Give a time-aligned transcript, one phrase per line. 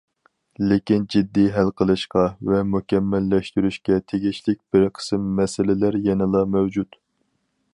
[0.69, 6.99] لېكىن جىددىي ھەل قىلىشقا ۋە مۇكەممەللەشتۈرۈشكە تېگىشلىك بىر قىسىم مەسىلىلەر يەنىلا مەۋجۇت.